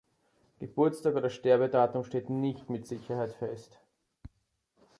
[0.57, 3.77] Geburtstag oder Sterbedatum steht nicht mit Sicherheit fest.